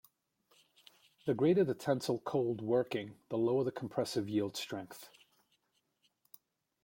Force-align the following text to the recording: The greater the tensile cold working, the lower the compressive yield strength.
The 1.27 1.35
greater 1.35 1.63
the 1.63 1.75
tensile 1.75 2.17
cold 2.17 2.59
working, 2.63 3.17
the 3.29 3.37
lower 3.37 3.63
the 3.63 3.71
compressive 3.71 4.27
yield 4.27 4.57
strength. 4.57 5.11